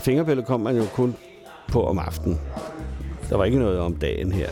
fingerbølle 0.00 0.42
kom 0.42 0.60
man 0.60 0.76
jo 0.76 0.84
kun 0.94 1.16
på 1.68 1.86
om 1.86 1.98
aftenen. 1.98 2.40
Der 3.30 3.36
var 3.36 3.44
ikke 3.44 3.58
noget 3.58 3.78
om 3.78 3.96
dagen 3.96 4.32
her. 4.32 4.50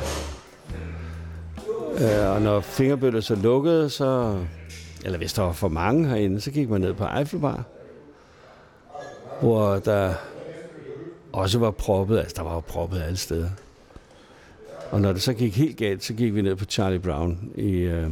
Øh, 2.00 2.34
og 2.34 2.42
når 2.42 2.60
fingerbølle 2.60 3.22
så 3.22 3.34
lukkede, 3.34 3.90
så... 3.90 4.38
Eller 5.04 5.18
hvis 5.18 5.32
der 5.32 5.42
var 5.42 5.52
for 5.52 5.68
mange 5.68 6.08
herinde, 6.08 6.40
så 6.40 6.50
gik 6.50 6.70
man 6.70 6.80
ned 6.80 6.94
på 6.94 7.04
Eiffelbar. 7.18 7.64
Hvor 9.40 9.74
der 9.74 10.14
også 11.32 11.58
var 11.58 11.70
proppet. 11.70 12.18
Altså, 12.18 12.34
der 12.36 12.42
var 12.42 12.54
jo 12.54 12.60
proppet 12.60 13.02
alle 13.02 13.16
steder. 13.16 13.48
Og 14.90 15.00
når 15.00 15.12
det 15.12 15.22
så 15.22 15.32
gik 15.32 15.56
helt 15.56 15.76
galt, 15.76 16.04
så 16.04 16.14
gik 16.14 16.34
vi 16.34 16.42
ned 16.42 16.56
på 16.56 16.64
Charlie 16.64 16.98
Brown 16.98 17.50
i, 17.54 17.70
øh, 17.70 18.10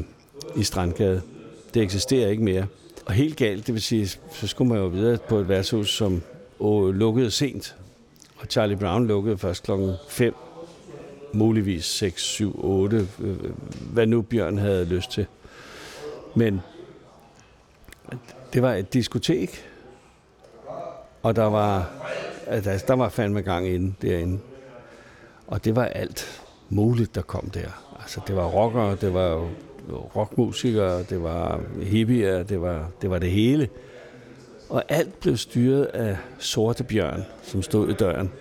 i 0.56 0.62
Strandgade. 0.62 1.22
Det 1.74 1.82
eksisterer 1.82 2.28
ikke 2.28 2.42
mere. 2.42 2.66
Og 3.06 3.12
helt 3.12 3.36
galt, 3.36 3.66
det 3.66 3.74
vil 3.74 3.82
sige, 3.82 4.06
så 4.32 4.46
skulle 4.46 4.68
man 4.68 4.78
jo 4.78 4.86
videre 4.86 5.18
på 5.28 5.38
et 5.38 5.48
værtshus, 5.48 5.90
som 5.90 6.22
og 6.60 6.92
lukkede 6.92 7.30
sent. 7.30 7.76
Og 8.36 8.46
Charlie 8.50 8.76
Brown 8.76 9.06
lukkede 9.06 9.38
først 9.38 9.62
klokken 9.62 9.94
5, 10.08 10.34
muligvis 11.32 11.84
6, 11.84 12.22
7, 12.22 12.64
8, 12.64 13.08
hvad 13.92 14.06
nu 14.06 14.22
Bjørn 14.22 14.58
havde 14.58 14.84
lyst 14.84 15.10
til. 15.10 15.26
Men 16.34 16.60
det 18.52 18.62
var 18.62 18.74
et 18.74 18.94
diskotek, 18.94 19.64
og 21.22 21.36
der 21.36 21.44
var, 21.44 21.90
altså, 22.46 22.84
der 22.86 22.94
var 22.94 23.08
fandme 23.08 23.40
gang 23.40 23.68
inde 23.68 23.94
derinde. 24.02 24.38
Og 25.46 25.64
det 25.64 25.76
var 25.76 25.84
alt 25.84 26.42
muligt, 26.68 27.14
der 27.14 27.22
kom 27.22 27.50
der. 27.50 27.96
Altså, 28.00 28.20
det 28.26 28.36
var 28.36 28.44
rockere, 28.44 28.96
det 29.00 29.14
var 29.14 29.48
rockmusikere, 30.16 31.02
det 31.02 31.22
var 31.22 31.60
hippier, 31.82 32.42
det 32.42 32.60
var 32.60 32.90
det, 33.02 33.10
var 33.10 33.18
det 33.18 33.30
hele. 33.30 33.68
Og 34.68 34.84
alt 34.88 35.20
blev 35.20 35.36
styret 35.36 35.84
af 35.84 36.16
Sorte 36.38 36.84
Bjørn, 36.84 37.24
som 37.42 37.62
stod 37.62 37.88
i 37.88 37.92
døren. 37.92 38.32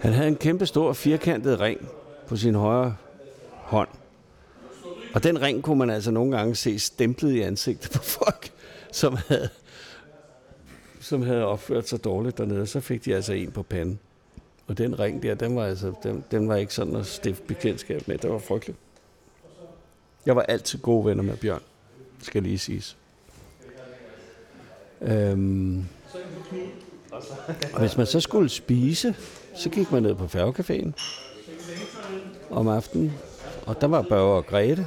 Han 0.00 0.12
havde 0.12 0.28
en 0.28 0.36
kæmpe 0.36 0.66
stor 0.66 0.92
firkantet 0.92 1.60
ring 1.60 1.88
på 2.26 2.36
sin 2.36 2.54
højre 2.54 2.96
hånd. 3.50 3.88
Og 5.14 5.22
den 5.22 5.42
ring 5.42 5.62
kunne 5.62 5.78
man 5.78 5.90
altså 5.90 6.10
nogle 6.10 6.36
gange 6.36 6.54
se 6.54 6.78
stemplet 6.78 7.32
i 7.32 7.40
ansigtet 7.40 7.90
på 7.90 7.98
folk, 7.98 8.52
som 8.92 9.16
havde, 9.28 9.48
som 11.00 11.22
havde 11.22 11.44
opført 11.44 11.88
sig 11.88 12.04
dårligt 12.04 12.38
dernede. 12.38 12.66
Så 12.66 12.80
fik 12.80 13.04
de 13.04 13.14
altså 13.14 13.32
en 13.32 13.50
på 13.50 13.62
panden. 13.62 13.98
Og 14.66 14.78
den 14.78 14.98
ring 14.98 15.22
der, 15.22 15.34
den 15.34 15.56
var, 15.56 15.64
altså, 15.64 15.92
den, 16.02 16.24
den 16.30 16.48
var 16.48 16.56
ikke 16.56 16.74
sådan 16.74 16.96
at 16.96 17.06
stifte 17.06 17.42
bekendtskab 17.42 18.08
med. 18.08 18.18
Det 18.18 18.30
var 18.30 18.38
frygteligt. 18.38 18.78
Jeg 20.26 20.36
var 20.36 20.42
altid 20.42 20.78
gode 20.78 21.06
venner 21.06 21.22
med 21.22 21.36
Bjørn, 21.36 21.62
skal 22.22 22.42
lige 22.42 22.58
siges. 22.58 22.96
Øhm, 25.02 25.84
og 27.72 27.80
hvis 27.80 27.96
man 27.96 28.06
så 28.06 28.20
skulle 28.20 28.48
spise, 28.48 29.14
så 29.56 29.70
gik 29.70 29.92
man 29.92 30.02
ned 30.02 30.14
på 30.14 30.24
færgecaféen 30.24 30.92
om 32.50 32.68
aftenen. 32.68 33.12
Og 33.66 33.80
der 33.80 33.86
var 33.86 34.02
Børge 34.02 34.36
og 34.36 34.46
Grete 34.46 34.86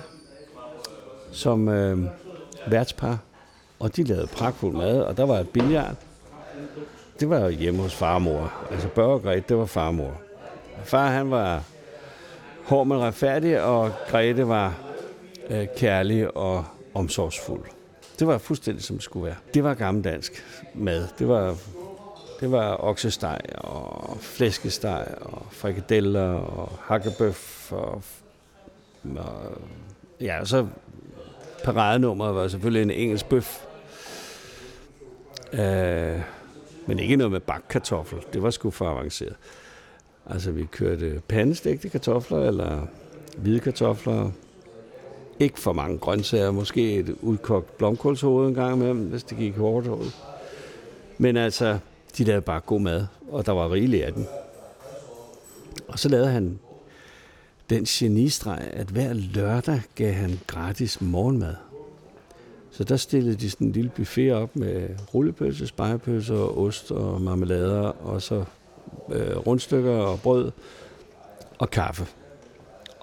som 1.32 1.70
øh, 1.70 2.00
værtspar. 2.68 3.18
Og 3.80 3.96
de 3.96 4.04
lavede 4.04 4.28
pragtfuld 4.28 4.76
mad, 4.76 5.02
og 5.02 5.18
der 5.18 5.26
var 5.26 5.40
et 5.40 5.50
billard. 5.50 5.96
Det 7.20 7.30
var 7.30 7.50
hjemme 7.50 7.82
hos 7.82 7.96
farmor. 7.96 8.54
Altså 8.72 8.88
Børge 8.88 9.14
og 9.14 9.22
Grete, 9.22 9.44
det 9.50 9.58
var 9.58 9.66
farmor. 9.66 10.22
Far, 10.84 11.08
han 11.08 11.32
var 11.32 11.64
hård, 12.64 12.88
men 12.88 12.98
retfærdig, 12.98 13.62
og 13.62 13.92
Grete 14.10 14.48
var 14.48 14.74
øh, 15.50 15.68
kærlig 15.78 16.38
og 16.38 16.66
omsorgsfuld. 16.94 17.75
Det 18.20 18.28
var 18.28 18.38
fuldstændig 18.38 18.84
som 18.84 18.96
det 18.96 19.04
skulle 19.04 19.26
være. 19.26 19.36
Det 19.54 19.64
var 19.64 19.74
gammeldansk 19.74 20.46
mad. 20.74 21.08
Det 21.20 21.28
var, 21.28 21.58
det 22.40 22.52
var 22.52 22.84
oksesteg 22.84 23.40
og 23.58 24.18
flæskesteg 24.22 25.08
og 25.22 25.46
frikadeller 25.52 26.30
og 26.32 26.72
hakkebøf 26.82 27.72
og, 27.72 28.04
og 29.16 29.62
ja, 30.22 30.40
og 30.40 30.48
så 30.48 30.68
paradenummeret 31.64 32.36
var 32.36 32.48
selvfølgelig 32.48 32.82
en 32.82 32.92
engelsk 32.92 33.26
bøf. 33.26 33.66
Øh, 35.54 36.22
men 36.86 37.00
ikke 37.00 37.16
noget 37.16 37.32
med 37.32 37.40
bakkartoffel. 37.40 38.20
Det 38.34 38.44
var 38.44 38.50
sgu 38.50 38.72
for 38.72 38.90
avanceret. 38.90 39.36
Altså, 40.30 40.52
vi 40.52 40.66
kørte 40.66 41.22
pandestegte 41.28 41.90
kartofler, 41.90 42.48
eller 42.48 42.88
hvide 43.38 43.60
kartofler, 43.60 44.32
ikke 45.40 45.60
for 45.60 45.74
mange 45.74 45.98
grøntsager, 45.98 46.52
måske 46.52 46.94
et 46.94 47.16
udkogt 47.22 47.78
blomkålshoved 47.78 48.48
en 48.48 48.54
gang 48.54 48.76
imellem, 48.76 49.06
hvis 49.06 49.24
det 49.24 49.38
gik 49.38 49.56
hårdt 49.56 49.88
ud. 49.88 50.12
Men 51.18 51.38
altså, 51.38 51.80
de 52.18 52.24
lavede 52.24 52.42
bare 52.42 52.60
god 52.60 52.82
mad, 52.82 53.06
og 53.32 53.46
der 53.46 53.52
var 53.52 53.72
rigeligt 53.72 54.04
af 54.04 54.14
den. 54.14 54.28
Og 55.88 56.00
så 56.00 56.10
lavede 56.10 56.28
han 56.28 56.60
den 57.70 57.84
genistreg, 57.84 58.70
at 58.74 58.88
hver 58.88 59.14
lørdag 59.14 59.82
gav 59.96 60.14
han 60.14 60.40
gratis 60.48 61.02
morgenmad. 61.02 61.56
Så 62.72 62.84
der 62.84 62.98
stillede 62.98 63.36
de 63.36 63.50
sådan 63.50 63.68
en 63.68 63.74
lille 63.74 63.92
buffet 63.96 64.34
op 64.34 64.56
med 64.56 64.90
rullepølse, 65.14 65.68
spejepølse 65.68 66.34
og 66.34 66.58
ost 66.58 66.92
og 66.92 67.22
marmelader, 67.22 67.82
og 67.82 68.22
så 68.22 68.44
øh, 69.12 69.38
rundstykker 69.38 69.92
og 69.92 70.20
brød 70.20 70.52
og 71.60 71.70
kaffe. 71.70 72.08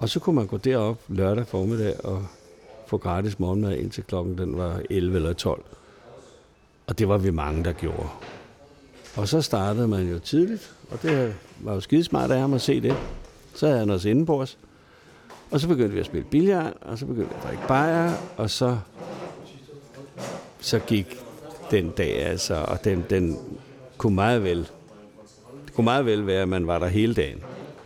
Og 0.03 0.09
så 0.09 0.19
kunne 0.19 0.35
man 0.35 0.47
gå 0.47 0.57
derop 0.57 0.97
lørdag 1.07 1.47
formiddag 1.47 2.05
og 2.05 2.25
få 2.87 2.97
gratis 2.97 3.39
morgenmad 3.39 3.75
indtil 3.75 4.03
klokken 4.03 4.37
den 4.37 4.57
var 4.57 4.81
11 4.89 5.15
eller 5.15 5.33
12. 5.33 5.63
Og 6.87 6.99
det 6.99 7.07
var 7.07 7.17
vi 7.17 7.31
mange, 7.31 7.63
der 7.63 7.71
gjorde. 7.71 8.07
Og 9.15 9.27
så 9.27 9.41
startede 9.41 9.87
man 9.87 10.09
jo 10.09 10.19
tidligt, 10.19 10.75
og 10.91 11.01
det 11.01 11.35
var 11.59 11.73
jo 11.73 11.79
skidesmart 11.79 12.31
af 12.31 12.39
ham 12.39 12.53
at 12.53 12.61
se 12.61 12.81
det. 12.81 12.95
Så 13.55 13.65
havde 13.65 13.79
han 13.79 13.89
os 13.89 14.05
inde 14.05 14.25
på 14.25 14.41
os. 14.41 14.57
Og 15.51 15.59
så 15.59 15.67
begyndte 15.67 15.93
vi 15.93 15.99
at 15.99 16.05
spille 16.05 16.27
billard, 16.31 16.73
og 16.81 16.97
så 16.97 17.05
begyndte 17.05 17.29
vi 17.29 17.35
at 17.37 17.43
drikke 17.47 17.67
bajer, 17.67 18.13
og 18.37 18.49
så, 18.49 18.77
så 20.59 20.79
gik 20.79 21.17
den 21.71 21.89
dag 21.89 22.25
altså, 22.25 22.55
og 22.67 22.83
den, 22.83 23.05
den 23.09 23.37
kunne 23.97 24.15
meget 24.15 24.43
vel, 24.43 24.59
det 25.65 25.73
kunne 25.75 25.85
meget 25.85 26.05
vel 26.05 26.27
være, 26.27 26.41
at 26.41 26.49
man 26.49 26.67
var 26.67 26.79
der 26.79 26.87
hele 26.87 27.13
dagen. 27.13 27.43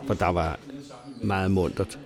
For 0.08 0.14
der 0.14 0.28
var 0.28 0.60
meget 1.22 1.52
muntert. 1.52 2.00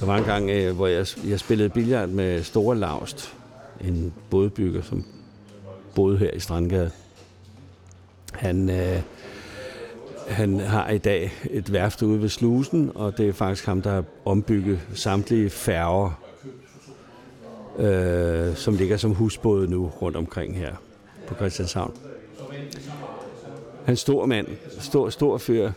Der 0.00 0.06
var 0.06 0.16
en 0.16 0.24
gang, 0.24 0.50
øh, 0.50 0.76
hvor 0.76 0.86
jeg, 0.86 1.06
jeg 1.26 1.40
spillede 1.40 1.68
billard 1.68 2.08
med 2.08 2.42
Store 2.42 2.76
Laust, 2.76 3.34
en 3.80 4.12
bådbygger, 4.30 4.82
som 4.82 5.04
boede 5.94 6.18
her 6.18 6.30
i 6.30 6.40
Strandgade. 6.40 6.90
Han, 8.32 8.70
øh, 8.70 9.00
han 10.28 10.60
har 10.60 10.90
i 10.90 10.98
dag 10.98 11.32
et 11.50 11.72
værft 11.72 12.02
ude 12.02 12.22
ved 12.22 12.28
Slusen, 12.28 12.92
og 12.94 13.18
det 13.18 13.28
er 13.28 13.32
faktisk 13.32 13.66
ham, 13.66 13.82
der 13.82 13.90
har 13.90 14.04
ombygget 14.24 14.80
samtlige 14.94 15.50
færger, 15.50 16.20
øh, 17.78 18.56
som 18.56 18.74
ligger 18.74 18.96
som 18.96 19.10
husbåde 19.10 19.70
nu 19.70 19.92
rundt 20.02 20.16
omkring 20.16 20.56
her 20.56 20.74
på 21.26 21.34
Christianshavn. 21.34 21.94
Han 23.84 23.96
stor 23.96 24.26
mand, 24.26 24.46
stor, 24.78 25.10
stor 25.10 25.38
fyr, 25.38 25.72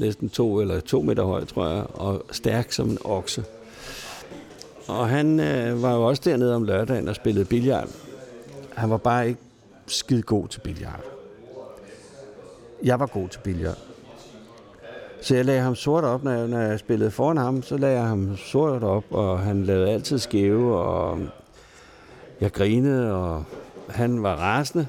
næsten 0.00 0.28
to 0.28 0.60
eller 0.60 0.80
to 0.80 1.02
meter 1.02 1.24
høj, 1.24 1.44
tror 1.44 1.68
jeg, 1.68 1.84
og 1.94 2.22
stærk 2.30 2.72
som 2.72 2.90
en 2.90 2.98
okse. 3.04 3.44
Og 4.88 5.08
han 5.08 5.40
øh, 5.40 5.82
var 5.82 5.94
jo 5.94 6.06
også 6.06 6.22
dernede 6.24 6.54
om 6.54 6.64
lørdagen 6.64 7.08
og 7.08 7.14
spillede 7.14 7.44
billard. 7.44 7.88
Han 8.74 8.90
var 8.90 8.96
bare 8.96 9.28
ikke 9.28 9.40
skide 9.86 10.22
god 10.22 10.48
til 10.48 10.60
billard. 10.60 11.00
Jeg 12.84 13.00
var 13.00 13.06
god 13.06 13.28
til 13.28 13.38
billard. 13.38 13.78
Så 15.20 15.34
jeg 15.34 15.44
lagde 15.44 15.60
ham 15.60 15.74
sort 15.74 16.04
op, 16.04 16.24
når 16.24 16.32
jeg, 16.32 16.48
når 16.48 16.58
jeg 16.60 16.78
spillede 16.78 17.10
foran 17.10 17.36
ham, 17.36 17.62
så 17.62 17.76
lagde 17.76 17.98
jeg 17.98 18.08
ham 18.08 18.36
sort 18.36 18.82
op, 18.82 19.04
og 19.10 19.40
han 19.40 19.64
lavede 19.64 19.90
altid 19.90 20.18
skæve, 20.18 20.78
og 20.78 21.18
jeg 22.40 22.52
grinede, 22.52 23.14
og 23.14 23.44
han 23.88 24.22
var 24.22 24.34
rasende. 24.34 24.86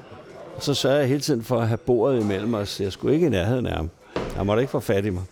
Og 0.56 0.62
så 0.62 0.74
sørgede 0.74 1.00
jeg 1.00 1.08
hele 1.08 1.20
tiden 1.20 1.42
for 1.42 1.60
at 1.60 1.68
have 1.68 1.78
bordet 1.78 2.20
imellem 2.20 2.54
os. 2.54 2.80
Jeg 2.80 2.92
skulle 2.92 3.14
ikke 3.14 3.26
i 3.26 3.30
nærheden 3.30 3.66
af 3.66 3.76
ham. 3.76 3.90
Han 4.36 4.46
måtte 4.46 4.62
ikke 4.62 4.70
få 4.70 4.80
fat 4.80 5.04
i 5.04 5.10
mig. 5.10 5.22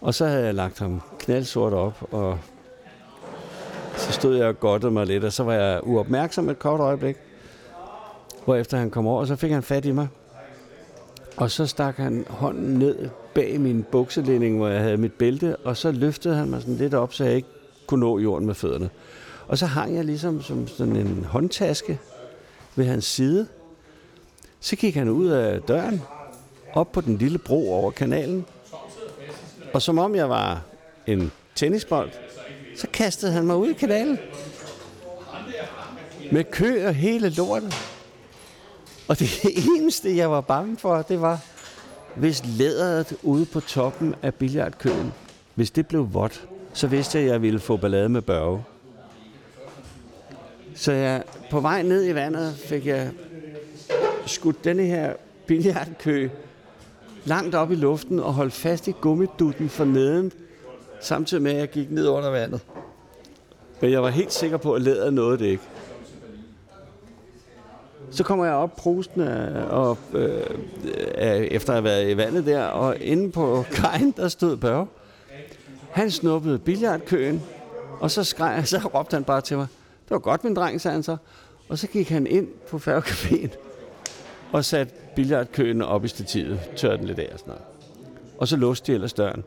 Og 0.00 0.14
så 0.14 0.26
havde 0.26 0.44
jeg 0.44 0.54
lagt 0.54 0.78
ham 0.78 1.00
knaldsort 1.18 1.72
op, 1.72 2.08
og 2.10 2.38
så 3.96 4.12
stod 4.12 4.36
jeg 4.36 4.46
og 4.46 4.60
godtede 4.60 4.92
mig 4.92 5.06
lidt, 5.06 5.24
og 5.24 5.32
så 5.32 5.44
var 5.44 5.52
jeg 5.52 5.80
uopmærksom 5.82 6.48
et 6.48 6.58
kort 6.58 6.80
øjeblik. 6.80 7.16
Hvorefter 8.44 8.76
han 8.78 8.90
kom 8.90 9.06
over, 9.06 9.20
og 9.20 9.26
så 9.26 9.36
fik 9.36 9.50
han 9.50 9.62
fat 9.62 9.84
i 9.84 9.90
mig. 9.90 10.08
Og 11.36 11.50
så 11.50 11.66
stak 11.66 11.96
han 11.96 12.24
hånden 12.28 12.78
ned 12.78 13.08
bag 13.34 13.60
min 13.60 13.82
bukselænding, 13.82 14.56
hvor 14.56 14.68
jeg 14.68 14.82
havde 14.82 14.96
mit 14.96 15.12
bælte, 15.12 15.56
og 15.56 15.76
så 15.76 15.92
løftede 15.92 16.34
han 16.34 16.50
mig 16.50 16.60
sådan 16.60 16.76
lidt 16.76 16.94
op, 16.94 17.14
så 17.14 17.24
jeg 17.24 17.34
ikke 17.34 17.48
kunne 17.86 18.00
nå 18.00 18.18
jorden 18.18 18.46
med 18.46 18.54
fødderne. 18.54 18.90
Og 19.48 19.58
så 19.58 19.66
hang 19.66 19.94
jeg 19.94 20.04
ligesom 20.04 20.42
som 20.42 20.68
sådan 20.68 20.96
en 20.96 21.26
håndtaske 21.28 21.98
ved 22.76 22.84
hans 22.84 23.04
side. 23.04 23.46
Så 24.60 24.76
gik 24.76 24.94
han 24.94 25.08
ud 25.08 25.26
af 25.26 25.60
døren, 25.60 26.02
op 26.74 26.92
på 26.92 27.00
den 27.00 27.18
lille 27.18 27.38
bro 27.38 27.72
over 27.72 27.90
kanalen. 27.90 28.46
Og 29.72 29.82
som 29.82 29.98
om 29.98 30.14
jeg 30.14 30.28
var 30.28 30.62
en 31.06 31.32
tennisbold, 31.54 32.10
så 32.76 32.86
kastede 32.92 33.32
han 33.32 33.46
mig 33.46 33.56
ud 33.56 33.68
i 33.68 33.72
kanalen. 33.72 34.18
Med 36.32 36.44
kø 36.44 36.86
og 36.86 36.94
hele 36.94 37.28
lorten. 37.28 37.72
Og 39.08 39.18
det 39.18 39.30
eneste, 39.76 40.16
jeg 40.16 40.30
var 40.30 40.40
bange 40.40 40.76
for, 40.76 41.02
det 41.02 41.20
var, 41.20 41.38
hvis 42.14 42.42
læderet 42.46 43.16
ude 43.22 43.46
på 43.46 43.60
toppen 43.60 44.14
af 44.22 44.34
billiardkøen, 44.34 45.12
hvis 45.54 45.70
det 45.70 45.86
blev 45.86 46.14
vådt, 46.14 46.48
så 46.72 46.86
vidste 46.86 47.18
jeg, 47.18 47.26
at 47.26 47.32
jeg 47.32 47.42
ville 47.42 47.60
få 47.60 47.76
ballade 47.76 48.08
med 48.08 48.22
børge. 48.22 48.64
Så 50.74 50.92
jeg, 50.92 51.22
på 51.50 51.60
vej 51.60 51.82
ned 51.82 52.06
i 52.06 52.14
vandet 52.14 52.54
fik 52.54 52.86
jeg 52.86 53.10
skudt 54.26 54.64
denne 54.64 54.82
her 54.82 55.12
billiardkø 55.46 56.28
langt 57.24 57.54
op 57.54 57.72
i 57.72 57.74
luften 57.74 58.20
og 58.20 58.32
holdt 58.32 58.52
fast 58.52 58.88
i 58.88 58.92
gummidutten 59.00 59.68
for 59.68 59.84
neden, 59.84 60.32
samtidig 61.00 61.42
med, 61.42 61.52
at 61.52 61.58
jeg 61.58 61.70
gik 61.70 61.90
ned 61.90 62.08
under 62.08 62.30
vandet. 62.30 62.60
Men 63.80 63.90
jeg 63.90 64.02
var 64.02 64.08
helt 64.08 64.32
sikker 64.32 64.56
på, 64.56 64.74
at 64.74 64.82
læderet 64.82 65.14
nåede 65.14 65.38
det 65.38 65.46
ikke. 65.46 65.62
Så 68.10 68.24
kommer 68.24 68.44
jeg 68.44 68.54
op 68.54 68.76
prusten 68.76 69.20
og, 69.70 69.98
øh, 70.12 70.46
efter 71.18 71.72
at 71.72 71.74
have 71.74 71.84
været 71.84 72.10
i 72.10 72.16
vandet 72.16 72.46
der, 72.46 72.64
og 72.64 72.96
inde 73.00 73.32
på 73.32 73.64
kajen, 73.72 74.14
der 74.16 74.28
stod 74.28 74.56
Børge. 74.56 74.86
Han 75.90 76.10
snuppede 76.10 76.58
billardkøen, 76.58 77.42
og 78.00 78.10
så, 78.10 78.24
skreg, 78.24 78.62
så 78.68 78.78
råbte 78.94 79.14
han 79.14 79.24
bare 79.24 79.40
til 79.40 79.56
mig, 79.56 79.66
det 80.04 80.10
var 80.10 80.18
godt, 80.18 80.44
min 80.44 80.56
dreng, 80.56 80.80
sagde 80.80 80.92
han 80.92 81.02
så. 81.02 81.16
Og 81.68 81.78
så 81.78 81.86
gik 81.86 82.08
han 82.08 82.26
ind 82.26 82.48
på 82.70 82.78
færgecaféen 82.78 83.50
og 84.52 84.64
satte 84.64 84.94
billardkøen 85.16 85.82
op 85.82 86.04
i 86.04 86.08
stativet, 86.08 86.60
tørrede 86.76 86.98
den 86.98 87.06
lidt 87.06 87.18
af 87.18 87.30
og 87.32 87.38
sådan 87.38 87.50
noget. 87.50 87.64
Og 88.38 88.48
så 88.48 88.56
låste 88.56 88.92
de 88.92 88.94
ellers 88.94 89.12
døren. 89.12 89.44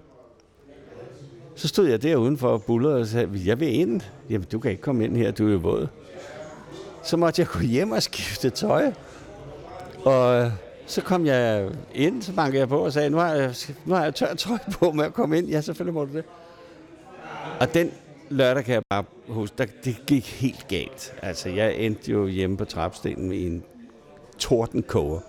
Så 1.56 1.68
stod 1.68 1.88
jeg 1.88 2.04
der 2.04 2.16
udenfor 2.16 2.50
og 2.50 2.64
bullerede 2.64 3.02
og 3.02 3.08
sagde, 3.08 3.30
jeg 3.46 3.60
vil 3.60 3.80
ind. 3.80 4.02
Jamen, 4.30 4.48
du 4.52 4.60
kan 4.60 4.72
ikke 4.72 4.84
komme 4.84 5.04
ind 5.04 5.18
her, 5.18 5.32
du 5.32 5.48
er 5.48 5.52
jo 5.52 5.58
våd. 5.58 5.88
Så 7.04 7.18
måtte 7.18 7.42
jeg 7.42 7.48
gå 7.48 7.60
hjem 7.60 7.92
og 7.92 8.04
skifte 8.04 8.50
tøj. 8.50 8.92
Og 10.06 10.42
øh, 10.42 10.52
så 10.86 11.02
kom 11.02 11.26
jeg 11.26 11.70
ind, 11.96 12.22
så 12.22 12.34
bankede 12.34 12.60
jeg 12.60 12.70
på 12.70 12.86
og 12.86 12.94
sagde, 12.94 13.10
nu 13.10 13.18
har 13.18 13.34
jeg, 13.34 13.56
nu 13.86 13.94
har 13.94 14.04
jeg 14.04 14.16
tørt 14.16 14.38
tøj 14.38 14.58
på 14.72 14.92
med 14.92 15.06
at 15.06 15.14
komme 15.14 15.38
ind. 15.38 15.48
Ja, 15.48 15.62
selvfølgelig 15.62 15.94
må 15.94 16.06
du 16.06 16.14
det. 16.14 16.24
Og 17.60 17.74
den 17.74 17.92
lørdag 18.30 18.64
kan 18.64 18.74
jeg 18.74 18.82
bare 18.90 19.04
huske, 19.28 19.56
der, 19.58 19.66
det 19.84 19.98
gik 20.08 20.26
helt 20.26 20.68
galt. 20.68 21.16
Altså, 21.22 21.50
jeg 21.50 21.76
endte 21.76 22.12
jo 22.12 22.28
hjemme 22.28 22.58
på 22.58 22.66
trapstenen 22.66 23.32
i 23.32 23.46
en 23.48 23.64
tordenkoger. 24.40 25.20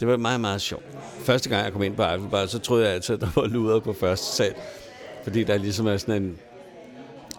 Det 0.00 0.08
var 0.08 0.16
meget, 0.16 0.40
meget 0.40 0.60
sjovt. 0.60 0.84
Første 1.18 1.48
gang 1.48 1.64
jeg 1.64 1.72
kom 1.72 1.82
ind 1.82 1.96
på 1.96 2.02
Eiffelbar, 2.02 2.46
så 2.46 2.58
troede 2.58 2.84
jeg 2.84 2.94
altid, 2.94 3.14
at 3.14 3.20
der 3.20 3.28
var 3.34 3.46
luder 3.46 3.80
på 3.80 3.92
første 3.92 4.36
sal. 4.36 4.54
Fordi 5.24 5.44
der 5.44 5.58
ligesom 5.58 5.86
er 5.86 5.96
sådan 5.96 6.22
en, 6.22 6.38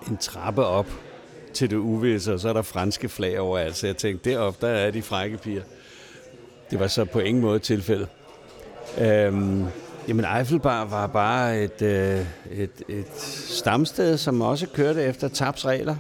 en 0.10 0.18
trappe 0.18 0.66
op 0.66 0.88
til 1.54 1.70
det 1.70 1.76
uvisse, 1.76 2.34
og 2.34 2.40
så 2.40 2.50
er 2.50 2.54
der 2.54 2.62
franske 2.62 3.10
flag 3.10 3.40
over 3.40 3.58
alt. 3.58 3.76
Så 3.76 3.88
jeg 3.88 3.98
tænkte, 3.98 4.30
deroppe, 4.30 4.68
der 4.68 4.74
er 4.74 4.92
de 4.92 5.02
frække 5.02 5.38
piger. 5.38 5.62
Det 6.72 6.80
var 6.80 6.88
så 6.88 7.06
på 7.06 7.20
ingen 7.20 7.42
måde 7.42 7.60
tilfældet. 7.60 8.08
Øhm, 9.02 9.66
jamen, 10.08 10.26
Eiffelbar 10.38 10.86
var 10.86 11.08
bare 11.08 11.64
et, 11.64 11.82
øh, 11.82 12.26
et, 12.52 12.84
et 12.90 13.18
stamsted, 13.48 14.18
som 14.18 14.42
også 14.42 14.68
kørte 14.68 15.04
efter 15.04 15.28
tabsregler. 15.28 15.96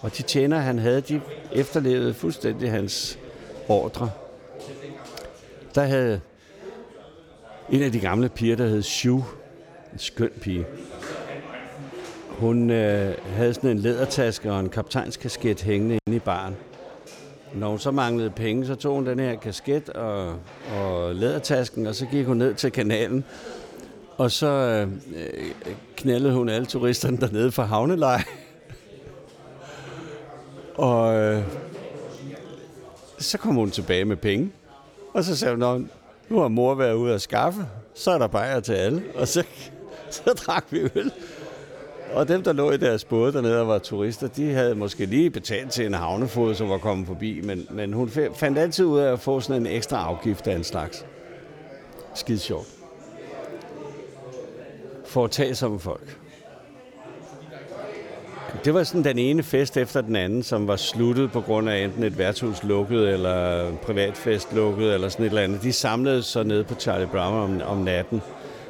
Og 0.00 0.16
de 0.16 0.22
tjener, 0.22 0.58
han 0.58 0.78
havde, 0.78 1.00
de 1.00 1.20
efterlevede 1.52 2.14
fuldstændig 2.14 2.70
hans 2.70 3.18
ordre. 3.68 4.10
Der 5.74 5.82
havde 5.82 6.20
en 7.70 7.82
af 7.82 7.92
de 7.92 8.00
gamle 8.00 8.28
piger, 8.28 8.56
der 8.56 8.66
hed 8.66 8.82
Shu, 8.82 9.16
en 9.92 9.98
skøn 9.98 10.30
pige. 10.40 10.66
Hun 12.28 12.70
øh, 12.70 13.14
havde 13.26 13.54
sådan 13.54 13.70
en 13.70 13.78
lædertaske 13.78 14.52
og 14.52 14.60
en 14.60 14.68
kaptajnskasket 14.68 15.62
hængende 15.62 15.98
inde 16.06 16.16
i 16.16 16.20
baren. 16.20 16.56
Når 17.54 17.68
hun 17.68 17.78
så 17.78 17.90
manglede 17.90 18.30
penge, 18.30 18.66
så 18.66 18.74
tog 18.74 18.94
hun 18.94 19.06
den 19.06 19.18
her 19.18 19.36
kasket 19.36 19.88
og, 19.88 20.36
og 20.76 21.14
lædertasken, 21.14 21.86
og 21.86 21.94
så 21.94 22.06
gik 22.06 22.26
hun 22.26 22.36
ned 22.36 22.54
til 22.54 22.72
kanalen. 22.72 23.24
Og 24.16 24.30
så 24.30 24.46
øh, 24.46 24.88
knaldede 25.96 26.32
hun 26.34 26.48
alle 26.48 26.66
turisterne 26.66 27.16
dernede 27.16 27.52
fra 27.52 27.64
havneleje. 27.64 28.24
og 30.74 31.14
øh, 31.14 31.42
så 33.18 33.38
kom 33.38 33.54
hun 33.54 33.70
tilbage 33.70 34.04
med 34.04 34.16
penge. 34.16 34.52
Og 35.14 35.24
så 35.24 35.36
sagde 35.36 35.56
hun, 35.56 35.90
nu 36.28 36.40
har 36.40 36.48
mor 36.48 36.74
været 36.74 36.94
ude 36.94 37.14
at 37.14 37.22
skaffe, 37.22 37.66
så 37.94 38.10
er 38.10 38.18
der 38.18 38.26
bajer 38.26 38.60
til 38.60 38.72
alle. 38.72 39.02
Og 39.14 39.28
så, 39.28 39.44
så 40.10 40.30
drak 40.46 40.64
vi 40.70 40.80
øl. 40.94 41.12
Og 42.12 42.28
dem, 42.28 42.42
der 42.42 42.52
lå 42.52 42.70
i 42.70 42.76
deres 42.76 43.04
både 43.04 43.32
dernede 43.32 43.60
og 43.60 43.68
var 43.68 43.78
turister, 43.78 44.28
de 44.28 44.52
havde 44.52 44.74
måske 44.74 45.06
lige 45.06 45.30
betalt 45.30 45.72
til 45.72 45.86
en 45.86 45.94
havnefod, 45.94 46.54
som 46.54 46.68
var 46.68 46.78
kommet 46.78 47.06
forbi, 47.06 47.40
men, 47.40 47.66
men 47.70 47.92
hun 47.92 48.10
fandt 48.34 48.58
altid 48.58 48.84
ud 48.84 48.98
af 48.98 49.12
at 49.12 49.20
få 49.20 49.40
sådan 49.40 49.62
en 49.62 49.66
ekstra 49.66 49.96
afgift 49.96 50.46
af 50.46 50.56
en 50.56 50.64
slags. 50.64 51.06
Skide 52.14 52.38
sjovt. 52.38 52.66
For 55.04 55.24
at 55.24 55.30
tage 55.30 55.54
som 55.54 55.80
folk. 55.80 56.18
Det 58.64 58.74
var 58.74 58.82
sådan 58.82 59.04
den 59.04 59.18
ene 59.18 59.42
fest 59.42 59.76
efter 59.76 60.00
den 60.00 60.16
anden, 60.16 60.42
som 60.42 60.68
var 60.68 60.76
sluttet 60.76 61.32
på 61.32 61.40
grund 61.40 61.68
af 61.68 61.78
enten 61.84 62.02
et 62.02 62.18
værtshus 62.18 62.62
lukket, 62.62 63.08
eller 63.08 63.70
privatfest 63.76 64.54
lukket, 64.54 64.94
eller 64.94 65.08
sådan 65.08 65.26
et 65.26 65.28
eller 65.28 65.42
andet. 65.42 65.62
De 65.62 65.72
samledes 65.72 66.26
så 66.26 66.42
nede 66.42 66.64
på 66.64 66.74
Charlie 66.74 67.06
Brown 67.06 67.60
om, 67.62 67.68
om 67.68 67.78
natten. 67.78 68.22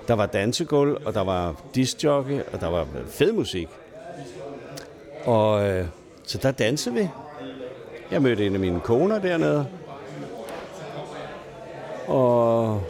Der 0.09 0.15
var 0.15 0.27
dansegulv, 0.27 0.97
og 1.05 1.15
der 1.15 1.25
var 1.25 1.63
discjockey, 1.75 2.41
og 2.53 2.61
der 2.61 2.67
var 2.67 2.87
fed 3.09 3.33
musik. 3.33 3.69
Og 5.25 5.69
øh, 5.69 5.85
så 6.25 6.39
der 6.39 6.51
dansede 6.51 6.95
vi. 6.95 7.09
Jeg 8.11 8.23
mødte 8.23 8.47
en 8.47 8.55
af 8.55 8.61
mine 8.61 8.81
koner 8.81 9.19
dernede. 9.19 9.67
Og 12.07 12.83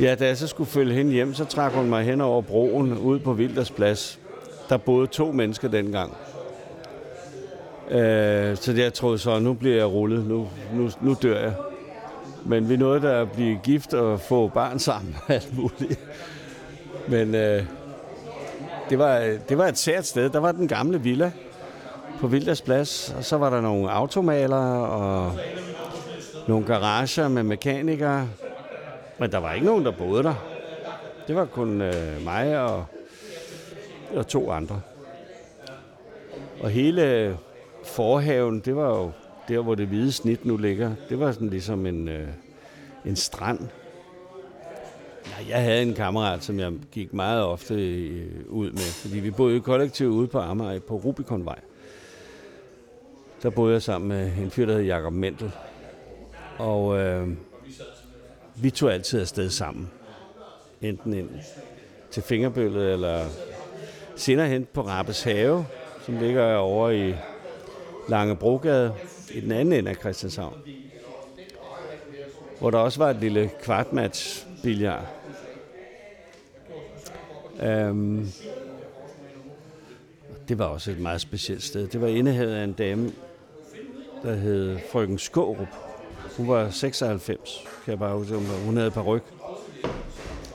ja, 0.00 0.14
da 0.14 0.26
jeg 0.26 0.36
så 0.36 0.46
skulle 0.46 0.70
følge 0.70 0.94
hende 0.94 1.12
hjem, 1.12 1.34
så 1.34 1.44
trak 1.44 1.72
hun 1.72 1.88
mig 1.88 2.04
hen 2.04 2.20
over 2.20 2.42
broen 2.42 2.98
ud 2.98 3.18
på 3.18 3.32
Vildersplads. 3.32 4.20
Der 4.68 4.76
boede 4.76 5.06
to 5.06 5.32
mennesker 5.32 5.68
dengang. 5.68 6.16
Øh, 7.90 8.56
så 8.56 8.72
jeg 8.76 8.94
troede 8.94 9.18
så, 9.18 9.38
nu 9.38 9.54
bliver 9.54 9.76
jeg 9.76 9.86
rullet. 9.86 10.26
Nu, 10.26 10.48
nu, 10.74 10.90
nu 11.00 11.16
dør 11.22 11.40
jeg. 11.40 11.52
Men 12.44 12.68
vi 12.68 12.76
nåede 12.76 13.02
der 13.02 13.22
at 13.22 13.32
blive 13.32 13.60
gift 13.62 13.94
og 13.94 14.20
få 14.20 14.48
barn 14.48 14.78
sammen 14.78 15.16
og 15.26 15.34
alt 15.34 15.56
muligt. 15.58 16.00
Men 17.08 17.34
øh, 17.34 17.64
det, 18.90 18.98
var, 18.98 19.36
det 19.48 19.58
var 19.58 19.66
et 19.66 19.78
sært 19.78 20.06
sted. 20.06 20.30
Der 20.30 20.38
var 20.38 20.52
den 20.52 20.68
gamle 20.68 21.00
villa 21.00 21.32
på 22.20 22.26
Vildas 22.26 22.62
Plads, 22.62 23.14
og 23.18 23.24
så 23.24 23.36
var 23.36 23.50
der 23.50 23.60
nogle 23.60 23.90
automalere 23.90 24.88
og 24.88 25.32
nogle 26.48 26.66
garager 26.66 27.28
med 27.28 27.42
mekanikere. 27.42 28.28
Men 29.18 29.32
der 29.32 29.38
var 29.38 29.52
ikke 29.52 29.66
nogen, 29.66 29.84
der 29.84 29.90
boede 29.90 30.22
der. 30.22 30.34
Det 31.26 31.36
var 31.36 31.44
kun 31.44 31.80
øh, 31.80 32.24
mig 32.24 32.60
og, 32.60 32.84
og 34.14 34.26
to 34.26 34.50
andre. 34.50 34.80
Og 36.60 36.70
hele 36.70 37.36
forhaven, 37.84 38.60
det 38.60 38.76
var 38.76 38.88
jo 38.88 39.10
der 39.48 39.60
hvor 39.60 39.74
det 39.74 39.86
hvide 39.86 40.12
snit 40.12 40.44
nu 40.44 40.56
ligger, 40.56 40.94
det 41.08 41.20
var 41.20 41.32
sådan 41.32 41.50
ligesom 41.50 41.86
en, 41.86 42.08
øh, 42.08 42.28
en 43.04 43.16
strand. 43.16 43.60
Ja, 45.26 45.48
jeg 45.48 45.62
havde 45.62 45.82
en 45.82 45.94
kammerat, 45.94 46.44
som 46.44 46.58
jeg 46.58 46.72
gik 46.92 47.12
meget 47.12 47.42
ofte 47.42 47.74
øh, 47.74 48.30
ud 48.48 48.70
med, 48.70 48.78
fordi 48.78 49.18
vi 49.18 49.30
boede 49.30 49.56
i 49.56 49.60
kollektiv 49.60 50.08
ude 50.08 50.28
på 50.28 50.38
Amager 50.38 50.80
på 50.80 50.96
Rubikonvej. 50.96 51.58
Der 53.42 53.50
boede 53.50 53.72
jeg 53.72 53.82
sammen 53.82 54.08
med 54.08 54.32
en 54.38 54.50
fyr, 54.50 54.66
der 54.66 54.72
hed 54.72 54.82
Jacob 54.82 55.12
Mendel. 55.12 55.50
Og 56.58 56.98
øh, 56.98 57.28
vi 58.54 58.70
tog 58.70 58.92
altid 58.92 59.20
afsted 59.20 59.50
sammen. 59.50 59.90
Enten 60.82 61.14
ind 61.14 61.30
til 62.10 62.22
Fingerbøllet, 62.22 62.92
eller 62.92 63.24
senere 64.16 64.48
hen 64.48 64.66
på 64.72 64.82
Rappes 64.82 65.22
Have, 65.22 65.66
som 66.04 66.18
ligger 66.18 66.54
over 66.54 66.90
i 66.90 67.14
Lange 68.08 68.36
Brogade 68.36 68.94
i 69.34 69.40
den 69.40 69.52
anden 69.52 69.72
ende 69.72 69.90
af 69.90 69.96
Christianshavn. 69.96 70.54
Hvor 72.58 72.70
der 72.70 72.78
også 72.78 72.98
var 72.98 73.10
et 73.10 73.16
lille 73.16 73.50
kvartmatch 73.62 74.46
billard. 74.62 75.04
Um, 77.60 77.66
øhm, 77.68 78.28
det 80.48 80.58
var 80.58 80.64
også 80.64 80.90
et 80.90 80.98
meget 80.98 81.20
specielt 81.20 81.62
sted. 81.62 81.88
Det 81.88 82.00
var 82.00 82.06
indehavet 82.06 82.54
af 82.54 82.64
en 82.64 82.72
dame, 82.72 83.12
der 84.22 84.34
hed 84.34 84.78
Frøken 84.92 85.18
Skårup. 85.18 85.68
Hun 86.36 86.48
var 86.48 86.70
96, 86.70 87.64
kan 87.84 87.90
jeg 87.90 87.98
bare 87.98 88.16
huske. 88.16 88.36
Hun 88.64 88.76
havde 88.76 89.00
ryg. 89.00 89.22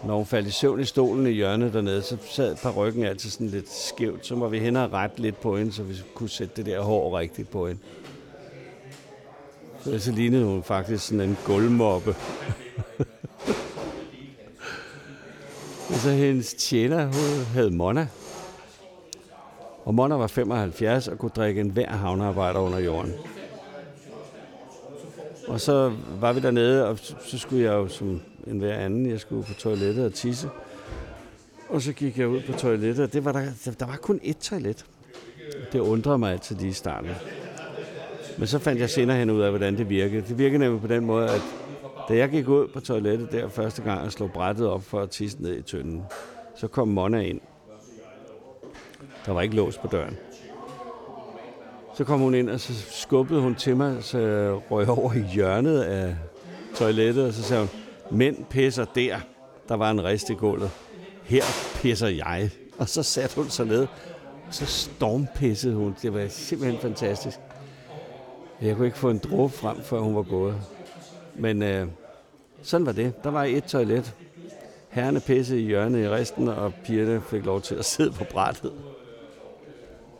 Når 0.05 0.15
hun 0.15 0.25
faldt 0.25 0.47
i 0.47 0.51
søvn 0.51 0.79
i 0.79 0.85
stolen 0.85 1.27
i 1.27 1.31
hjørnet 1.31 1.73
dernede, 1.73 2.01
så 2.01 2.17
sad 2.29 2.55
parrykken 2.55 3.03
altid 3.03 3.29
sådan 3.29 3.47
lidt 3.47 3.71
skævt. 3.71 4.27
Så 4.27 4.35
må 4.35 4.47
vi 4.47 4.59
hen 4.59 4.75
og 4.75 4.93
rette 4.93 5.21
lidt 5.21 5.41
på 5.41 5.57
hende, 5.57 5.73
så 5.73 5.83
vi 5.83 5.95
kunne 6.15 6.29
sætte 6.29 6.53
det 6.55 6.65
der 6.65 6.81
hår 6.81 7.19
rigtigt 7.19 7.49
på 7.49 7.67
hende. 7.67 7.81
Så, 9.83 9.99
så 9.99 10.11
lignede 10.11 10.45
hun 10.45 10.63
faktisk 10.63 11.07
sådan 11.07 11.29
en 11.29 11.37
gulvmoppe. 11.45 12.09
og 15.89 15.95
så 15.95 16.09
hendes 16.09 16.53
tjener, 16.53 17.05
hun 17.05 17.45
hed 17.53 17.69
Mona. 17.69 18.07
Og 19.85 19.93
Mona 19.93 20.15
var 20.15 20.27
75 20.27 21.07
og 21.07 21.17
kunne 21.17 21.31
drikke 21.35 21.61
en 21.61 21.69
hver 21.69 21.89
havnearbejder 21.89 22.59
under 22.59 22.79
jorden. 22.79 23.13
Og 25.47 25.61
så 25.61 25.93
var 26.19 26.33
vi 26.33 26.39
dernede, 26.39 26.87
og 26.87 26.97
så 26.99 27.37
skulle 27.37 27.63
jeg 27.63 27.73
jo 27.73 27.87
som 27.87 28.21
en 28.47 28.59
hver 28.59 28.75
anden, 28.75 29.09
jeg 29.09 29.19
skulle 29.19 29.43
på 29.43 29.53
toilettet 29.53 30.05
og 30.05 30.13
tisse. 30.13 30.49
Og 31.69 31.81
så 31.81 31.93
gik 31.93 32.17
jeg 32.17 32.27
ud 32.27 32.41
på 32.41 32.51
toilettet, 32.51 33.03
og 33.05 33.13
det 33.13 33.25
var 33.25 33.31
der, 33.31 33.45
der 33.79 33.85
var 33.85 33.95
kun 33.95 34.19
ét 34.23 34.39
toilet. 34.41 34.85
Det 35.71 35.79
undrede 35.79 36.17
mig 36.17 36.31
altid 36.31 36.55
lige 36.55 36.69
i 36.69 36.73
starten. 36.73 37.09
Men 38.37 38.47
så 38.47 38.59
fandt 38.59 38.81
jeg 38.81 38.89
senere 38.89 39.17
hen 39.17 39.29
ud 39.29 39.41
af, 39.41 39.49
hvordan 39.49 39.77
det 39.77 39.89
virkede. 39.89 40.21
Det 40.27 40.37
virkede 40.37 40.59
nemlig 40.59 40.81
på 40.81 40.87
den 40.87 41.05
måde, 41.05 41.29
at 41.29 41.41
da 42.09 42.15
jeg 42.15 42.29
gik 42.29 42.47
ud 42.47 42.67
på 42.67 42.79
toilettet 42.79 43.31
der 43.31 43.49
første 43.49 43.81
gang 43.81 44.01
og 44.01 44.11
slog 44.11 44.31
brættet 44.31 44.67
op 44.67 44.83
for 44.83 44.99
at 44.99 45.09
tisse 45.09 45.41
ned 45.41 45.57
i 45.57 45.61
tønden, 45.61 46.03
så 46.55 46.67
kom 46.67 46.87
Mona 46.87 47.19
ind. 47.19 47.41
Der 49.25 49.31
var 49.31 49.41
ikke 49.41 49.55
lås 49.55 49.77
på 49.77 49.87
døren. 49.87 50.17
Så 51.97 52.03
kom 52.03 52.19
hun 52.19 52.35
ind, 52.35 52.49
og 52.49 52.59
så 52.59 52.73
skubbede 52.89 53.41
hun 53.41 53.55
til 53.55 53.77
mig, 53.77 54.03
så 54.03 54.17
røg 54.71 54.89
over 54.89 55.13
i 55.13 55.21
hjørnet 55.33 55.81
af 55.81 56.15
toilettet, 56.75 57.25
og 57.25 57.33
så 57.33 57.43
sagde 57.43 57.61
hun, 57.61 57.80
mænd 58.11 58.45
pisser 58.49 58.85
der. 58.85 59.19
Der 59.69 59.75
var 59.75 59.91
en 59.91 60.03
rist 60.03 60.29
i 60.29 60.33
gulvet. 60.33 60.71
Her 61.23 61.43
pisser 61.75 62.07
jeg. 62.07 62.49
Og 62.77 62.89
så 62.89 63.03
satte 63.03 63.35
hun 63.35 63.49
sig 63.49 63.65
ned, 63.65 63.87
og 64.47 64.53
så 64.53 64.65
stormpissede 64.65 65.75
hun. 65.75 65.95
Det 66.01 66.13
var 66.13 66.27
simpelthen 66.29 66.81
fantastisk. 66.81 67.39
Jeg 68.61 68.75
kunne 68.75 68.85
ikke 68.85 68.97
få 68.97 69.09
en 69.09 69.17
dråbe 69.17 69.53
frem, 69.53 69.81
før 69.81 69.99
hun 69.99 70.15
var 70.15 70.21
gået. 70.21 70.55
Men 71.35 71.63
øh, 71.63 71.87
sådan 72.61 72.85
var 72.85 72.91
det. 72.91 73.23
Der 73.23 73.29
var 73.29 73.43
et 73.43 73.63
toilet. 73.63 74.13
Herrene 74.89 75.19
pissede 75.19 75.61
i 75.61 75.65
hjørnet 75.65 76.03
i 76.03 76.09
resten, 76.09 76.47
og 76.47 76.73
pigerne 76.73 77.21
fik 77.21 77.45
lov 77.45 77.61
til 77.61 77.75
at 77.75 77.85
sidde 77.85 78.11
på 78.11 78.23
brættet. 78.23 78.71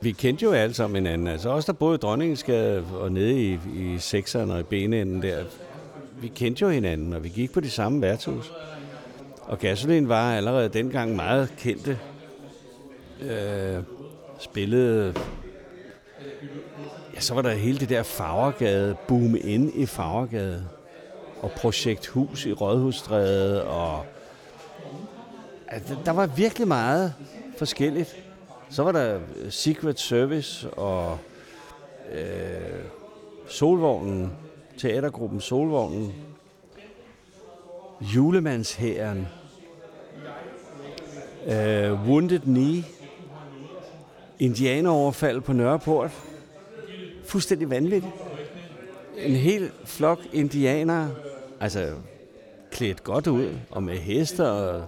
Vi 0.01 0.11
kendte 0.11 0.43
jo 0.43 0.51
alle 0.51 0.73
sammen 0.73 0.95
hinanden. 0.95 1.27
Altså 1.27 1.49
også 1.49 1.71
der 1.71 1.77
boede 1.77 1.95
i 1.95 1.97
Dronningsgade 1.97 2.83
og 2.99 3.11
nede 3.11 3.43
i, 3.43 3.59
i 3.75 3.97
sekseren 3.97 4.51
og 4.51 4.59
i 4.59 4.63
benenden 4.63 5.21
der. 5.21 5.43
Vi 6.21 6.27
kendte 6.27 6.61
jo 6.61 6.69
hinanden, 6.69 7.13
og 7.13 7.23
vi 7.23 7.29
gik 7.29 7.51
på 7.51 7.59
de 7.59 7.69
samme 7.69 8.01
værtshus. 8.01 8.51
Og 9.41 9.59
Gasolin 9.59 10.09
var 10.09 10.35
allerede 10.35 10.69
dengang 10.69 11.15
meget 11.15 11.53
kendte. 11.57 11.99
Øh, 13.21 13.83
spillede... 14.39 15.13
Ja, 17.15 17.19
så 17.19 17.33
var 17.33 17.41
der 17.41 17.51
hele 17.51 17.79
det 17.79 17.89
der 17.89 18.03
Farvergade, 18.03 18.95
boom 19.07 19.35
ind 19.41 19.71
i 19.75 19.85
Farvergade. 19.85 20.67
Og 21.41 21.51
Projekt 21.51 22.07
Hus 22.07 22.45
i 22.45 22.53
Rådhusstræde, 22.53 23.63
og... 23.63 24.05
Altså, 25.67 25.95
der 26.05 26.11
var 26.11 26.25
virkelig 26.25 26.67
meget 26.67 27.13
forskelligt. 27.57 28.15
Så 28.69 28.83
var 28.83 28.91
der 28.91 29.15
øh, 29.15 29.51
Secret 29.51 29.99
Service 29.99 30.69
og 30.69 31.17
øh, 32.13 32.21
Solvognen, 33.47 34.31
teatergruppen 34.81 35.41
Solvognen, 35.41 36.13
Julemandshæren, 38.01 39.27
øh, 41.47 42.07
Wounded 42.07 42.39
Knee, 42.39 42.83
Indianeroverfald 44.39 45.41
på 45.41 45.53
Nørreport. 45.53 46.11
Fuldstændig 47.25 47.69
vanvittigt. 47.69 48.13
En 49.17 49.35
hel 49.35 49.71
flok 49.85 50.19
indianere, 50.33 51.11
altså 51.59 51.93
klædt 52.71 53.03
godt 53.03 53.27
ud, 53.27 53.49
og 53.71 53.83
med 53.83 53.97
hester 53.97 54.49
og 54.49 54.85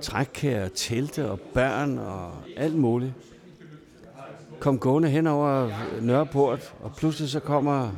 trækkær, 0.00 0.68
telte 0.68 1.30
og 1.30 1.40
børn 1.40 1.98
og 1.98 2.32
alt 2.56 2.76
muligt. 2.76 3.12
Kom 4.60 4.78
gående 4.78 5.08
hen 5.08 5.26
over 5.26 5.70
Nørreport, 6.00 6.74
og 6.82 6.92
pludselig 6.96 7.30
så 7.30 7.40
kommer 7.40 7.90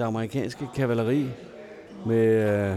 det 0.00 0.06
amerikanske 0.06 0.68
kavaleri 0.74 1.26
med, 2.06 2.26
øh, 2.26 2.76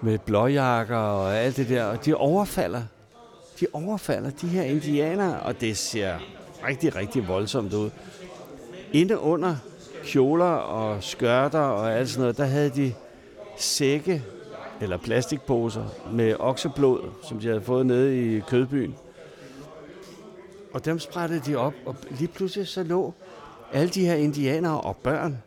med 0.00 0.18
blåjakker 0.18 0.96
og 0.96 1.36
alt 1.36 1.56
det 1.56 1.68
der, 1.68 1.84
og 1.84 2.04
de 2.04 2.14
overfalder. 2.14 2.82
De 3.60 3.66
overfalder 3.72 4.30
de 4.30 4.46
her 4.48 4.62
indianere, 4.62 5.40
og 5.40 5.60
det 5.60 5.76
ser 5.76 6.14
rigtig, 6.68 6.96
rigtig 6.96 7.28
voldsomt 7.28 7.72
ud. 7.72 7.90
Inde 8.92 9.18
under 9.18 9.56
kjoler 10.04 10.44
og 10.44 11.02
skørter 11.02 11.58
og 11.58 11.92
alt 11.92 12.08
sådan 12.08 12.20
noget, 12.20 12.36
der 12.36 12.44
havde 12.44 12.70
de 12.70 12.94
sække 13.56 14.24
eller 14.80 14.96
plastikposer 14.96 15.84
med 16.12 16.36
okseblod, 16.38 17.10
som 17.22 17.40
de 17.40 17.48
havde 17.48 17.62
fået 17.62 17.86
nede 17.86 18.36
i 18.36 18.40
kødbyen. 18.40 18.96
Og 20.72 20.84
dem 20.84 20.98
sprættede 20.98 21.40
de 21.46 21.56
op, 21.56 21.74
og 21.86 21.96
lige 22.10 22.28
pludselig 22.28 22.68
så 22.68 22.82
lå 22.82 23.14
alle 23.72 23.88
de 23.88 24.06
her 24.06 24.14
indianere 24.14 24.80
og 24.80 24.96
børn, 24.96 25.42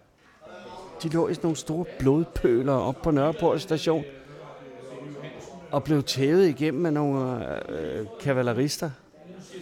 de 1.04 1.10
lå 1.10 1.28
i 1.28 1.34
sådan 1.34 1.46
nogle 1.46 1.58
store 1.58 1.86
blodpøler 2.00 2.74
op 2.74 2.96
på 3.04 3.12
Nørreport 3.12 3.62
station, 3.62 4.04
og 5.72 5.84
blev 5.84 6.04
tævet 6.04 6.48
igennem 6.48 6.86
af 6.86 6.94
nogle 6.94 7.46
øh, 7.72 8.06
kavalerister 8.22 8.92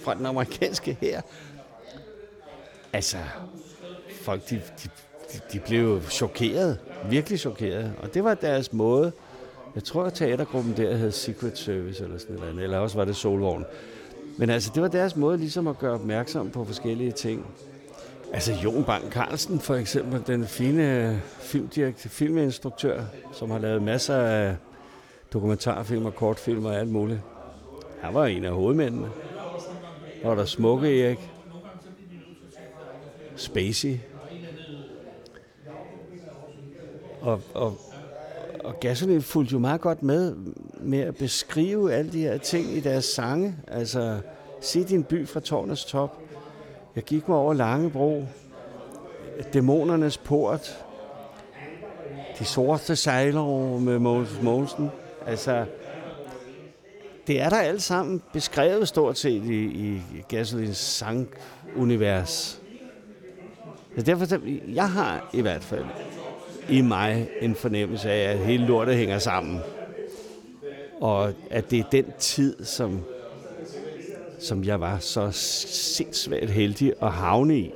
fra 0.03 0.15
den 0.15 0.25
amerikanske 0.25 0.98
her. 1.01 1.22
Altså, 2.93 3.17
folk 4.22 4.50
de, 4.50 4.62
de, 4.84 4.89
de 5.53 5.60
blev 5.60 6.01
chokeret, 6.01 6.79
virkelig 7.10 7.39
chokeret, 7.39 7.93
og 8.01 8.13
det 8.13 8.24
var 8.24 8.34
deres 8.34 8.74
måde 8.74 9.12
jeg 9.75 9.84
tror, 9.84 10.03
at 10.03 10.13
teatergruppen 10.13 10.77
der 10.77 10.96
hed 10.96 11.12
Secret 11.12 11.58
Service 11.58 12.03
eller 12.03 12.17
sådan 12.17 12.36
noget, 12.36 12.63
eller 12.63 12.77
også 12.77 12.98
var 12.98 13.05
det 13.05 13.15
Solvogn. 13.15 13.65
Men 14.38 14.50
altså, 14.50 14.72
det 14.75 14.84
var 14.84 14.88
deres 14.88 15.15
måde 15.15 15.38
ligesom 15.38 15.67
at 15.67 15.79
gøre 15.79 15.93
opmærksom 15.93 16.50
på 16.50 16.65
forskellige 16.65 17.12
ting. 17.12 17.46
Altså 18.34 18.54
Jon 18.63 18.84
Bang 18.84 19.12
Carlsen 19.12 19.60
for 19.60 19.75
eksempel, 19.75 20.24
den 20.28 20.46
fine 20.46 21.10
øh, 21.10 21.16
filmdirektør, 21.40 22.10
filminstruktør, 22.10 23.04
som 23.34 23.52
har 23.52 23.60
lavet 23.60 23.84
masser 23.84 24.16
af 24.16 24.56
dokumentarfilm 25.34 26.06
og 26.06 26.16
kortfilm 26.16 26.66
og 26.66 26.75
alt 26.75 26.90
muligt. 26.90 27.20
Han 28.02 28.13
var 28.13 28.25
en 28.25 28.46
af 28.46 28.52
hovedmændene. 28.52 29.08
Og 30.24 30.30
var 30.30 30.36
der 30.36 30.46
Smukke 30.46 31.06
Erik, 31.06 31.30
Spacey, 33.36 33.98
og, 37.22 37.42
og 37.54 37.78
og 38.63 38.80
Gasoline 38.80 39.22
fulgte 39.22 39.54
jo 39.54 39.60
meget 39.60 39.82
godt 39.82 40.04
med 40.04 40.36
med 40.82 41.00
at 41.00 41.16
beskrive 41.16 41.94
alle 41.94 42.12
de 42.12 42.20
her 42.20 42.38
ting 42.38 42.72
i 42.72 42.80
deres 42.80 43.06
sange. 43.06 43.56
Altså, 43.68 44.20
se 44.62 44.84
din 44.84 45.04
by 45.04 45.28
fra 45.28 45.40
tårnets 45.40 45.86
top. 45.86 46.23
Jeg 46.95 47.03
gik 47.03 47.27
mig 47.27 47.38
over 47.38 47.53
Langebro. 47.53 48.25
Dæmonernes 49.53 50.17
port. 50.17 50.85
De 52.39 52.45
sorte 52.45 52.95
sejlere 52.95 53.79
med 53.79 54.00
Mogens 54.00 54.41
Mogensen. 54.41 54.89
Altså, 55.27 55.65
det 57.27 57.41
er 57.41 57.50
der 57.50 57.57
alt 57.57 57.81
sammen 57.81 58.21
beskrevet 58.33 58.88
stort 58.88 59.17
set 59.17 59.43
i, 59.43 59.63
i 59.63 60.01
Gasolins 60.27 60.77
sangunivers. 60.77 62.62
Så 63.97 64.01
derfor, 64.01 64.38
jeg 64.73 64.91
har 64.91 65.29
i 65.33 65.41
hvert 65.41 65.63
fald 65.63 65.85
i 66.69 66.81
mig 66.81 67.29
en 67.41 67.55
fornemmelse 67.55 68.12
af, 68.12 68.31
at 68.31 68.38
hele 68.39 68.65
lortet 68.65 68.95
hænger 68.95 69.19
sammen. 69.19 69.59
Og 71.01 71.33
at 71.50 71.71
det 71.71 71.79
er 71.79 71.89
den 71.91 72.05
tid, 72.19 72.65
som, 72.65 73.03
som 74.43 74.63
jeg 74.63 74.81
var 74.81 75.00
så 75.00 75.31
sindssygt 75.31 76.50
heldig 76.50 76.93
at 77.01 77.12
havne 77.12 77.57
i. 77.57 77.71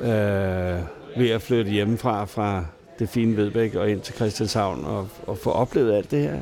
Øh, 0.00 0.78
ved 1.16 1.30
at 1.30 1.42
flytte 1.42 1.70
hjemmefra 1.70 2.24
fra 2.24 2.64
det 2.98 3.08
fine 3.08 3.36
Vedbæk 3.36 3.74
og 3.74 3.90
ind 3.90 4.00
til 4.00 4.14
Christianshavn 4.14 4.84
og, 4.84 5.08
og 5.26 5.38
få 5.38 5.50
oplevet 5.50 5.94
alt 5.94 6.10
det 6.10 6.20
her. 6.20 6.40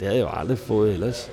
Det 0.00 0.08
havde 0.08 0.16
jeg 0.16 0.22
jo 0.22 0.30
aldrig 0.32 0.58
fået 0.58 0.92
ellers. 0.92 1.30